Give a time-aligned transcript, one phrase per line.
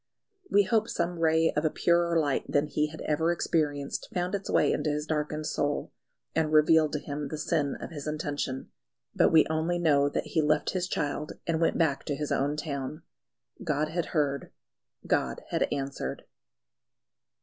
[0.49, 4.49] We hope some ray of a purer light than he had ever experienced found its
[4.49, 5.93] way into his darkened soul,
[6.33, 8.71] and revealed to him the sin of his intention.
[9.13, 12.57] But we only know that he left his child and went back to his own
[12.57, 13.03] town.
[13.63, 14.51] God had heard:
[15.05, 16.23] God had answered.